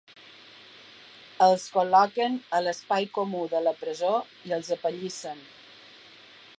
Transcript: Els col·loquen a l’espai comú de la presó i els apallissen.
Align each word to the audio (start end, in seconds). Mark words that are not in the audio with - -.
Els 1.47 1.65
col·loquen 1.75 2.39
a 2.59 2.63
l’espai 2.67 3.07
comú 3.19 3.45
de 3.55 3.63
la 3.67 3.77
presó 3.85 4.15
i 4.51 4.57
els 4.59 4.75
apallissen. 4.79 5.47